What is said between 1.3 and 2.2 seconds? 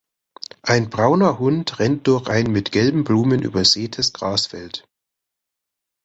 Hund rennt